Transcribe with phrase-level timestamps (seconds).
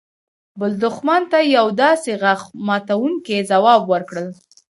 [0.59, 4.27] بل دښمن ته يو داسې غاښ ماتونکى ځواب ورکړل.